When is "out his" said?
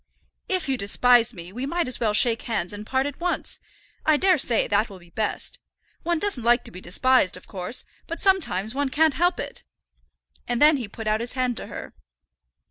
11.05-11.33